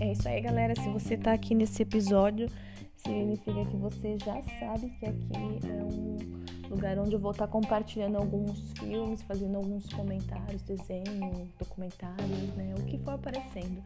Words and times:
É 0.00 0.12
isso 0.12 0.28
aí, 0.28 0.40
galera. 0.40 0.74
Se 0.74 0.88
você 0.90 1.16
tá 1.16 1.32
aqui 1.32 1.54
nesse 1.54 1.82
episódio, 1.82 2.48
significa 2.96 3.64
que 3.66 3.76
você 3.76 4.16
já 4.18 4.40
sabe 4.58 4.90
que 4.98 5.06
aqui 5.06 5.60
é 5.68 5.84
um 5.84 6.44
lugar 6.70 6.98
onde 6.98 7.14
eu 7.14 7.18
vou 7.18 7.30
estar 7.30 7.46
compartilhando 7.46 8.16
alguns 8.16 8.72
filmes, 8.78 9.22
fazendo 9.22 9.56
alguns 9.56 9.86
comentários, 9.92 10.62
desenho, 10.62 11.48
documentários, 11.58 12.54
né? 12.56 12.74
O 12.78 12.82
que 12.82 12.98
for 12.98 13.14
aparecendo. 13.14 13.82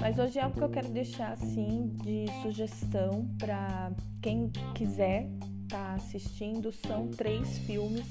Mas 0.00 0.18
hoje 0.18 0.38
é 0.38 0.42
algo 0.42 0.56
que 0.56 0.62
eu 0.62 0.70
quero 0.70 0.88
deixar 0.88 1.32
assim 1.32 1.88
de 2.02 2.26
sugestão 2.42 3.28
para 3.38 3.92
quem 4.20 4.50
quiser 4.74 5.28
estar 5.62 5.78
tá 5.78 5.94
assistindo. 5.94 6.72
São 6.72 7.08
três 7.08 7.58
filmes 7.58 8.06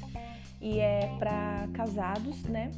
e 0.61 0.79
é 0.79 1.13
para 1.20 1.67
casados, 1.73 2.43
né? 2.43 2.71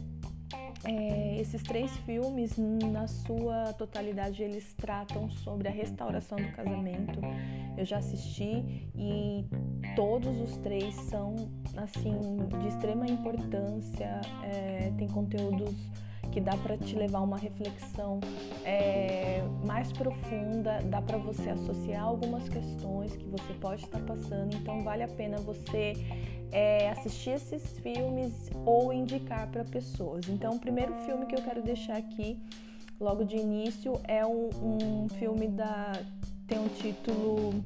É, 0.88 1.38
esses 1.40 1.64
três 1.64 1.96
filmes, 1.98 2.58
na 2.58 3.08
sua 3.08 3.74
totalidade, 3.74 4.44
eles 4.44 4.74
tratam 4.74 5.30
sobre 5.30 5.68
a 5.68 5.72
restauração 5.72 6.38
do 6.38 6.52
casamento. 6.52 7.20
Eu 7.78 7.86
já 7.86 7.98
assisti 7.98 8.88
e 8.96 9.46
todos 9.96 10.40
os 10.40 10.58
três 10.58 10.94
são 10.96 11.36
assim 11.76 12.38
de 12.60 12.68
extrema 12.68 13.08
importância. 13.08 14.22
É, 14.44 14.92
tem 14.98 15.08
conteúdos 15.08 15.74
que 16.32 16.42
dá 16.42 16.56
para 16.58 16.78
te 16.78 16.96
levar 16.96 17.20
a 17.20 17.22
uma 17.22 17.38
reflexão 17.38 18.20
é, 18.64 19.44
mais 19.66 19.92
profunda, 19.92 20.80
dá 20.86 21.02
para 21.02 21.18
você 21.18 21.50
associar 21.50 22.04
algumas 22.04 22.48
questões 22.50 23.16
que 23.16 23.26
você 23.26 23.54
pode 23.60 23.84
estar 23.84 24.00
passando. 24.00 24.56
Então 24.56 24.82
vale 24.82 25.04
a 25.04 25.08
pena 25.08 25.38
você 25.38 25.94
é, 26.52 26.90
assistir 26.90 27.32
esses 27.32 27.78
filmes 27.80 28.50
ou 28.66 28.94
indicar 28.94 29.48
para 29.50 29.64
pessoas. 29.64 30.28
Então 30.30 30.56
o 30.56 30.60
primeiro 30.60 30.94
filme 31.06 31.26
que 31.26 31.36
eu 31.36 31.42
quero 31.42 31.62
deixar 31.62 31.98
aqui 31.98 32.40
logo 33.00 33.24
de 33.24 33.36
início 33.36 34.00
é 34.06 34.26
um, 34.26 34.50
um 34.62 35.10
filme 35.10 35.48
da 35.48 35.94
tem 36.48 36.60
um 36.60 36.68
título 36.68 37.64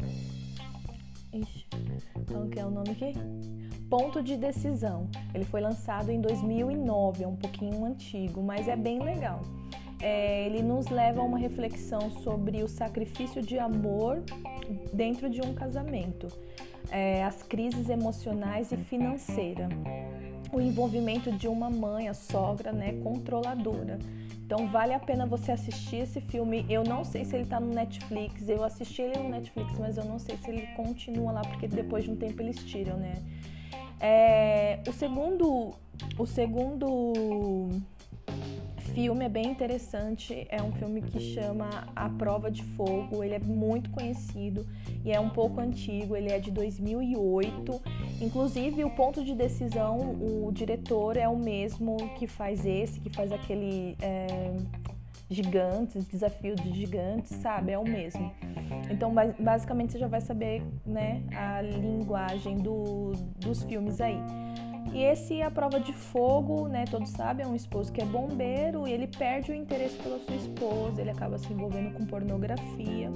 Ixi, 1.31 1.67
então 2.17 2.49
que 2.49 2.59
é 2.59 2.65
o 2.65 2.71
nome 2.71 2.89
aqui? 2.91 3.13
Ponto 3.87 4.21
de 4.21 4.35
Decisão. 4.35 5.07
Ele 5.33 5.45
foi 5.45 5.61
lançado 5.61 6.11
em 6.11 6.19
2009, 6.19 7.23
é 7.23 7.27
um 7.27 7.35
pouquinho 7.35 7.85
antigo, 7.85 8.41
mas 8.41 8.67
é 8.67 8.75
bem 8.75 8.99
legal. 8.99 9.41
É, 10.01 10.45
ele 10.45 10.63
nos 10.63 10.87
leva 10.87 11.21
a 11.21 11.23
uma 11.23 11.37
reflexão 11.37 12.09
sobre 12.23 12.63
o 12.63 12.67
sacrifício 12.67 13.41
de 13.41 13.59
amor 13.59 14.23
dentro 14.93 15.29
de 15.29 15.41
um 15.41 15.53
casamento, 15.53 16.27
é, 16.89 17.23
as 17.23 17.43
crises 17.43 17.89
emocionais 17.89 18.71
e 18.71 18.77
financeiras, 18.77 19.69
o 20.51 20.59
envolvimento 20.59 21.31
de 21.31 21.47
uma 21.47 21.69
mãe, 21.69 22.07
a 22.07 22.13
sogra, 22.13 22.71
né, 22.71 22.93
controladora. 23.03 23.99
Então 24.49 24.67
vale 24.67 24.95
a 24.95 24.99
pena 24.99 25.27
você 25.27 25.51
assistir 25.51 25.97
esse 25.97 26.19
filme. 26.19 26.65
Eu 26.67 26.83
não 26.83 27.05
sei 27.05 27.23
se 27.23 27.35
ele 27.35 27.45
tá 27.45 27.59
no 27.59 27.71
Netflix. 27.71 28.49
Eu 28.49 28.63
assisti 28.63 29.03
ele 29.03 29.19
no 29.19 29.29
Netflix, 29.29 29.77
mas 29.77 29.95
eu 29.95 30.03
não 30.05 30.17
sei 30.17 30.37
se 30.37 30.49
ele 30.49 30.65
continua 30.75 31.31
lá, 31.31 31.41
porque 31.41 31.67
depois 31.67 32.03
de 32.03 32.09
um 32.09 32.15
tempo 32.15 32.41
eles 32.41 32.57
tiram, 32.63 32.97
né? 32.97 33.13
É, 33.99 34.79
o 34.87 34.91
segundo, 34.91 35.75
o 36.17 36.25
segundo 36.25 37.69
filme 38.99 39.23
é 39.23 39.29
bem 39.29 39.45
interessante. 39.45 40.45
É 40.49 40.61
um 40.61 40.73
filme 40.73 41.01
que 41.01 41.21
chama 41.21 41.69
A 41.95 42.09
Prova 42.09 42.51
de 42.51 42.61
Fogo. 42.63 43.23
Ele 43.23 43.33
é 43.33 43.39
muito 43.39 43.89
conhecido 43.91 44.67
e 45.05 45.11
é 45.13 45.17
um 45.17 45.29
pouco 45.29 45.61
antigo. 45.61 46.17
Ele 46.17 46.29
é 46.29 46.37
de 46.37 46.51
2008. 46.51 47.81
Inclusive, 48.19 48.83
o 48.83 48.89
ponto 48.89 49.23
de 49.23 49.33
decisão, 49.33 50.17
o 50.21 50.51
diretor 50.51 51.15
é 51.15 51.29
o 51.29 51.37
mesmo 51.37 51.95
que 52.17 52.27
faz 52.27 52.65
esse, 52.65 52.99
que 52.99 53.09
faz 53.09 53.31
aquele 53.31 53.95
é, 54.01 54.53
gigantes, 55.29 56.05
desafio 56.05 56.53
de 56.57 56.73
gigantes, 56.73 57.37
sabe? 57.37 57.71
É 57.71 57.79
o 57.79 57.85
mesmo. 57.85 58.33
Então, 58.89 59.13
basicamente, 59.39 59.93
você 59.93 59.99
já 59.99 60.07
vai 60.07 60.19
saber 60.19 60.61
né, 60.85 61.23
a 61.33 61.61
linguagem 61.61 62.57
do, 62.57 63.13
dos 63.37 63.63
filmes 63.63 64.01
aí. 64.01 64.19
E 64.93 65.03
esse 65.03 65.39
é 65.39 65.45
a 65.45 65.51
prova 65.51 65.79
de 65.79 65.93
fogo, 65.93 66.67
né? 66.67 66.85
Todos 66.85 67.09
sabem, 67.11 67.45
é 67.45 67.49
um 67.49 67.55
esposo 67.55 67.91
que 67.91 68.01
é 68.01 68.05
bombeiro 68.05 68.87
e 68.87 68.91
ele 68.91 69.07
perde 69.07 69.51
o 69.51 69.55
interesse 69.55 69.95
pela 69.97 70.19
sua 70.19 70.35
esposa, 70.35 71.01
ele 71.01 71.11
acaba 71.11 71.37
se 71.37 71.51
envolvendo 71.53 71.93
com 71.93 72.05
pornografia 72.05 73.11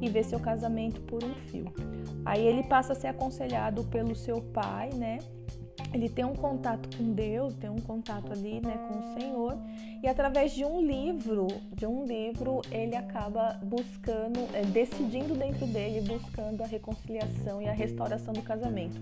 e 0.00 0.08
vê 0.08 0.22
seu 0.22 0.38
casamento 0.38 1.00
por 1.02 1.24
um 1.24 1.34
fio. 1.46 1.72
Aí 2.24 2.46
ele 2.46 2.62
passa 2.64 2.92
a 2.92 2.96
ser 2.96 3.08
aconselhado 3.08 3.84
pelo 3.84 4.14
seu 4.14 4.40
pai, 4.40 4.90
né? 4.94 5.18
Ele 5.94 6.08
tem 6.08 6.24
um 6.24 6.34
contato 6.34 6.88
com 6.96 7.12
Deus, 7.12 7.54
tem 7.54 7.70
um 7.70 7.78
contato 7.78 8.32
ali, 8.32 8.60
né, 8.60 8.76
com 8.88 8.98
o 8.98 9.14
Senhor, 9.14 9.56
e 10.02 10.08
através 10.08 10.52
de 10.52 10.64
um 10.64 10.84
livro, 10.84 11.46
de 11.72 11.86
um 11.86 12.04
livro, 12.04 12.60
ele 12.72 12.96
acaba 12.96 13.60
buscando, 13.62 14.40
é, 14.52 14.62
decidindo 14.62 15.34
dentro 15.34 15.66
dele, 15.66 16.00
buscando 16.00 16.62
a 16.62 16.66
reconciliação 16.66 17.62
e 17.62 17.68
a 17.68 17.72
restauração 17.72 18.34
do 18.34 18.42
casamento. 18.42 19.00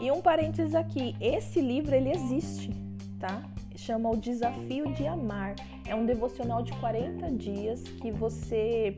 E 0.00 0.10
um 0.12 0.22
parênteses 0.22 0.74
aqui, 0.74 1.16
esse 1.20 1.60
livro 1.60 1.94
ele 1.94 2.12
existe, 2.12 2.70
tá? 3.18 3.42
Chama 3.74 4.08
o 4.08 4.16
Desafio 4.16 4.92
de 4.92 5.06
Amar. 5.06 5.56
É 5.84 5.94
um 5.94 6.06
devocional 6.06 6.62
de 6.62 6.72
40 6.74 7.30
dias 7.32 7.82
que 7.82 8.12
você 8.12 8.96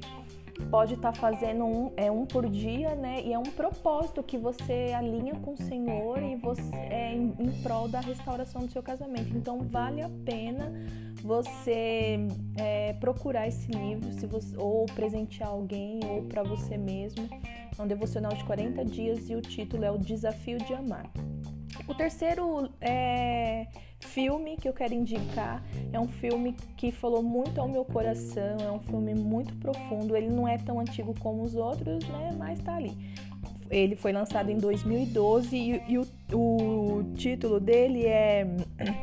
pode 0.63 0.95
estar 0.95 1.13
tá 1.13 1.19
fazendo 1.19 1.65
um, 1.65 1.93
é 1.97 2.11
um 2.11 2.25
por 2.25 2.49
dia, 2.49 2.95
né? 2.95 3.23
E 3.25 3.33
é 3.33 3.39
um 3.39 3.43
propósito 3.43 4.23
que 4.23 4.39
você 4.39 4.93
alinha 4.97 5.35
com 5.37 5.53
o 5.53 5.57
Senhor 5.57 6.23
e 6.23 6.37
você 6.37 6.75
é 6.75 7.13
em, 7.13 7.35
em 7.39 7.63
prol 7.63 7.89
da 7.89 8.01
restauração 8.01 8.67
do 8.67 8.73
seu 8.73 8.83
casamento. 8.83 9.37
Então 9.37 9.61
vale 9.61 10.03
a 10.03 10.11
pena 10.25 10.73
você 11.23 12.19
é, 12.57 12.93
procurar 12.95 13.47
esse 13.47 13.71
livro, 13.71 14.13
se 14.13 14.27
você, 14.27 14.57
ou 14.57 14.87
presentear 14.87 15.51
alguém 15.51 16.01
ou 16.05 16.23
para 16.25 16.43
você 16.43 16.77
mesmo. 16.77 17.29
É 17.77 17.83
um 17.83 17.87
devocional 17.87 18.33
de 18.33 18.45
40 18.45 18.85
dias 18.85 19.31
e 19.31 19.35
o 19.35 19.41
título 19.41 19.85
é 19.85 19.91
O 19.91 19.99
Desafio 19.99 20.59
de 20.59 20.75
Amar. 20.75 21.11
O 21.89 21.95
terceiro 21.95 22.71
é, 22.81 23.67
filme 24.03 24.57
que 24.57 24.69
eu 24.69 24.73
quero 24.73 24.93
indicar 24.93 25.63
é 25.93 25.99
um 25.99 26.09
filme 26.09 26.55
que 26.77 26.91
falou 26.93 27.23
muito 27.23 27.61
ao 27.61 27.69
meu 27.69 27.85
coração, 27.85 28.57
é 28.61 28.71
um 28.71 28.81
filme 28.81 29.15
muito 29.15 29.55
profundo. 29.57 30.17
Ele 30.17 30.29
não 30.29 30.47
é 30.47 30.59
tão 30.59 30.81
antigo 30.81 31.15
como 31.21 31.43
os 31.43 31.55
outros, 31.55 32.07
né? 32.09 32.35
Mas 32.37 32.61
tá 32.61 32.75
ali. 32.75 32.97
Ele 33.71 33.97
foi 33.97 34.13
lançado 34.13 34.51
em 34.51 34.59
2012 34.59 35.57
e, 35.57 35.83
e 35.89 35.99
o, 35.99 36.07
o 36.35 37.05
título 37.15 37.59
dele 37.59 38.05
é 38.07 38.47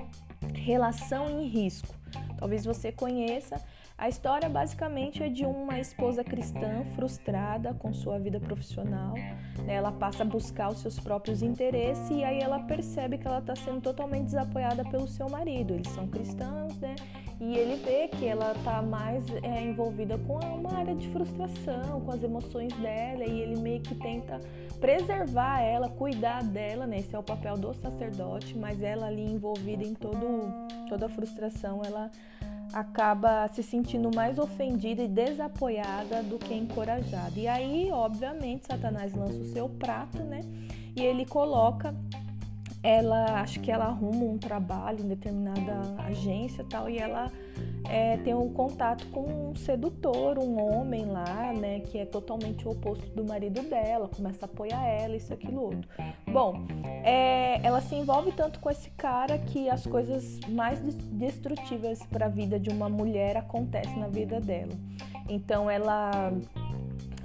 Relação 0.54 1.30
em 1.30 1.48
Risco. 1.48 1.96
Talvez 2.38 2.64
você 2.64 2.92
conheça. 2.92 3.60
A 4.00 4.08
história 4.08 4.48
basicamente 4.48 5.22
é 5.22 5.28
de 5.28 5.46
uma 5.46 5.78
esposa 5.78 6.24
cristã 6.24 6.86
frustrada 6.96 7.74
com 7.74 7.92
sua 7.92 8.18
vida 8.18 8.40
profissional. 8.40 9.14
Né? 9.14 9.38
Ela 9.68 9.92
passa 9.92 10.24
a 10.24 10.26
buscar 10.26 10.70
os 10.70 10.80
seus 10.80 10.98
próprios 10.98 11.42
interesses 11.42 12.10
e 12.10 12.24
aí 12.24 12.40
ela 12.40 12.60
percebe 12.60 13.18
que 13.18 13.28
ela 13.28 13.40
está 13.40 13.58
sendo 13.58 13.82
totalmente 13.82 14.28
desapoiada 14.28 14.86
pelo 14.86 15.06
seu 15.06 15.30
marido. 15.30 15.74
Eles 15.74 15.90
são 15.90 16.08
cristãos, 16.08 16.78
né? 16.78 16.96
E 17.42 17.58
ele 17.58 17.84
vê 17.84 18.08
que 18.08 18.26
ela 18.26 18.54
está 18.54 18.82
mais 18.82 19.26
é, 19.44 19.64
envolvida 19.64 20.18
com 20.18 20.40
uma 20.40 20.78
área 20.78 20.96
de 20.96 21.10
frustração, 21.10 22.00
com 22.00 22.12
as 22.12 22.24
emoções 22.24 22.72
dela, 22.76 23.26
e 23.26 23.42
ele 23.42 23.60
meio 23.60 23.82
que 23.82 23.96
tenta 23.96 24.40
preservar 24.80 25.62
ela, 25.62 25.90
cuidar 25.90 26.42
dela, 26.42 26.88
né? 26.88 27.00
Esse 27.00 27.14
é 27.14 27.20
o 27.20 27.24
papel 27.24 27.58
do 27.58 27.74
sacerdote, 27.74 28.58
mas 28.58 28.82
ela 28.82 29.08
ali 29.08 29.26
envolvida 29.26 29.84
em 29.84 29.94
todo, 29.94 30.54
toda 30.88 31.08
a 31.08 31.10
frustração, 31.10 31.82
ela 31.86 32.10
acaba 32.74 33.48
se 33.48 33.64
sentindo 33.64 34.10
mais 34.14 34.38
ofendida 34.38 35.04
e 35.04 35.08
desapoiada 35.08 36.22
do 36.24 36.38
que 36.38 36.54
encorajada. 36.54 37.40
E 37.40 37.48
aí, 37.48 37.90
obviamente, 37.92 38.68
Satanás 38.68 39.14
lança 39.14 39.40
o 39.40 39.46
seu 39.46 39.70
prato, 39.70 40.20
né? 40.24 40.42
E 40.96 41.02
ele 41.02 41.26
coloca 41.26 41.96
ela, 42.82 43.42
acho 43.42 43.60
que 43.60 43.72
ela 43.72 43.86
arruma 43.86 44.24
um 44.24 44.38
trabalho 44.38 45.02
em 45.04 45.08
determinada 45.08 45.96
agência 45.98 46.66
tal, 46.70 46.90
e 46.90 46.98
ela 46.98 47.32
é, 47.88 48.18
tem 48.18 48.34
um 48.34 48.52
contato 48.54 49.06
com 49.08 49.50
um 49.50 49.56
sedutor, 49.56 50.38
um 50.38 50.62
homem 50.62 51.06
lá, 51.06 51.54
né, 51.54 51.80
que 51.80 51.98
é 51.98 52.06
totalmente 52.06 52.68
o 52.68 52.72
oposto 52.72 53.08
do 53.16 53.24
marido 53.24 53.62
dela, 53.62 54.08
começa 54.08 54.46
a 54.46 54.48
apoiar 54.48 54.86
ela, 54.86 55.16
isso, 55.16 55.34
aquilo, 55.34 55.64
outro. 55.64 55.90
Bom, 56.32 56.66
é, 57.04 57.60
ela 57.66 57.82
se 57.82 57.96
envolve 57.96 58.32
tanto 58.32 58.60
com 58.60 58.70
esse 58.70 58.90
cara 58.92 59.38
que 59.38 59.70
as 59.70 59.86
coisas 59.86 60.40
mais 60.50 60.80
destrutivas 60.80 62.00
para 62.08 62.26
a 62.26 62.30
vida 62.30 62.60
de 62.60 62.70
uma 62.70 62.90
mulher 62.90 63.38
acontecem 63.38 63.98
na 63.98 64.08
vida 64.08 64.40
dela. 64.40 64.74
Então 65.28 65.70
ela 65.70 66.32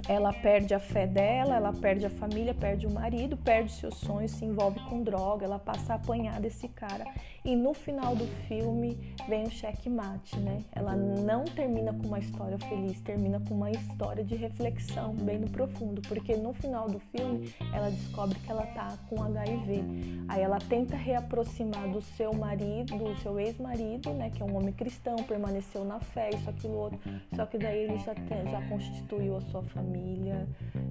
ela 0.07 0.31
perde 0.33 0.73
a 0.73 0.79
fé 0.79 1.07
dela, 1.07 1.55
ela 1.55 1.73
perde 1.73 2.05
a 2.05 2.09
família, 2.09 2.53
perde 2.53 2.85
o 2.85 2.91
marido, 2.91 3.35
perde 3.37 3.71
seus 3.71 3.95
sonhos, 3.97 4.31
se 4.31 4.45
envolve 4.45 4.79
com 4.81 5.01
droga, 5.01 5.45
ela 5.45 5.59
passa 5.59 5.93
a 5.93 5.95
apanhar 5.95 6.39
desse 6.39 6.67
cara 6.67 7.05
E 7.43 7.55
no 7.55 7.73
final 7.73 8.15
do 8.15 8.25
filme 8.47 8.97
vem 9.27 9.43
o 9.43 9.51
checkmate, 9.51 10.39
né? 10.39 10.63
Ela 10.71 10.95
não 10.95 11.43
termina 11.45 11.93
com 11.93 12.07
uma 12.07 12.19
história 12.19 12.57
feliz, 12.57 12.99
termina 13.01 13.39
com 13.39 13.53
uma 13.53 13.69
história 13.69 14.23
de 14.23 14.35
reflexão 14.35 15.13
bem 15.13 15.37
no 15.39 15.49
profundo, 15.49 16.01
porque 16.07 16.35
no 16.35 16.53
final 16.53 16.89
do 16.89 16.99
filme 16.99 17.53
ela 17.73 17.89
descobre 17.91 18.37
que 18.39 18.51
ela 18.51 18.65
tá 18.67 18.97
com 19.09 19.21
HIV. 19.21 19.83
Aí 20.27 20.41
ela 20.41 20.57
tenta 20.57 20.95
reaproximar 20.95 21.87
do 21.89 22.01
seu 22.01 22.33
marido, 22.33 22.97
do 22.97 23.15
seu 23.21 23.39
ex-marido, 23.39 24.11
né, 24.13 24.31
que 24.33 24.41
é 24.41 24.45
um 24.45 24.55
homem 24.55 24.73
cristão, 24.73 25.15
permaneceu 25.17 25.85
na 25.85 25.99
fé, 25.99 26.31
isso 26.33 26.49
aquilo 26.49 26.73
outro. 26.73 26.99
Só 27.35 27.45
que 27.45 27.57
daí 27.57 27.83
ele 27.83 27.97
já 27.99 28.15
já 28.49 28.61
constituiu 28.69 29.37
a 29.37 29.41
sua 29.41 29.61
família 29.95 30.47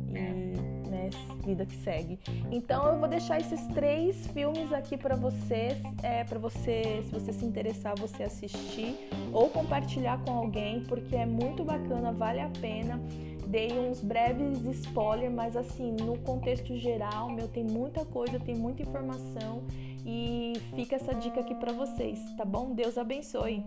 e, 0.08 0.88
né, 0.88 1.10
vida 1.44 1.66
que 1.66 1.76
segue. 1.76 2.18
Então 2.50 2.86
eu 2.88 2.98
vou 2.98 3.08
deixar 3.08 3.38
esses 3.38 3.64
três 3.68 4.26
filmes 4.28 4.72
aqui 4.72 4.96
para 4.96 5.14
vocês, 5.14 5.76
é 6.02 6.24
para 6.24 6.38
você, 6.38 7.02
se 7.04 7.10
você 7.10 7.32
se 7.32 7.44
interessar, 7.44 7.94
você 7.98 8.22
assistir 8.22 8.96
ou 9.32 9.48
compartilhar 9.50 10.18
com 10.24 10.32
alguém, 10.32 10.82
porque 10.84 11.14
é 11.14 11.26
muito 11.26 11.64
bacana, 11.64 12.12
vale 12.12 12.40
a 12.40 12.48
pena. 12.60 13.00
Dei 13.46 13.78
uns 13.78 14.00
breves 14.00 14.64
spoilers, 14.64 15.32
mas 15.32 15.56
assim, 15.56 15.94
no 16.00 16.18
contexto 16.18 16.76
geral, 16.76 17.30
meu, 17.30 17.46
tem 17.46 17.62
muita 17.62 18.04
coisa, 18.04 18.40
tem 18.40 18.56
muita 18.56 18.82
informação 18.82 19.62
e 20.04 20.54
fica 20.74 20.96
essa 20.96 21.14
dica 21.14 21.40
aqui 21.40 21.54
para 21.54 21.72
vocês, 21.72 22.18
tá 22.36 22.44
bom? 22.44 22.74
Deus 22.74 22.98
abençoe. 22.98 23.62